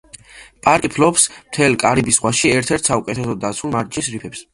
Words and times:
პარკი 0.67 0.89
ფლობს 0.93 1.25
მთელს 1.33 1.77
კარიბის 1.83 2.17
ზღვაში 2.21 2.51
ერთ-ერთ 2.53 2.89
საუკეთესოდ 2.91 3.45
დაცულ 3.45 3.73
მარჯნის 3.77 4.11
რიფებს. 4.15 4.43